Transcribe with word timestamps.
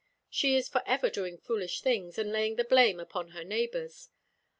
She 0.31 0.55
is 0.55 0.67
for 0.67 0.81
ever 0.87 1.11
doing 1.11 1.37
foolish 1.37 1.81
things, 1.81 2.17
and 2.17 2.31
laying 2.31 2.55
the 2.55 2.63
blame 2.63 2.99
upon 2.99 3.27
her 3.37 3.43
neighbours. 3.43 4.09